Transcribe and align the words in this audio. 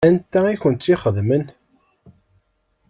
Anta 0.07 0.41
i 0.53 0.55
kent-tt-ixedmen? 0.61 1.43